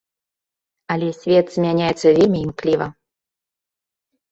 Але 0.95 1.09
свет 1.19 1.45
змяняецца 1.57 2.07
вельмі 2.17 2.39
імкліва. 2.47 2.87